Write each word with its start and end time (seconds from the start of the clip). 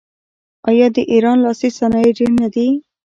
آیا 0.69 0.87
د 0.95 0.97
ایران 1.11 1.37
لاسي 1.45 1.69
صنایع 1.77 2.11
ډیر 2.17 2.31
نه 2.41 2.47
دي؟ 2.53 2.67